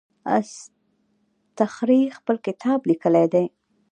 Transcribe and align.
اصطخري 0.39 2.01
خپل 2.17 2.35
کتاب 2.47 2.79
لیکلی 2.89 3.25
دی. 3.33 3.45